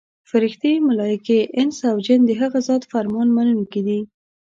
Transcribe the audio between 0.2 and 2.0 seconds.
فرښتې، ملایکې، انس او